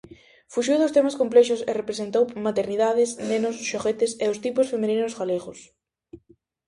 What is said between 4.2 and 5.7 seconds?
e os tipos femininos galegos.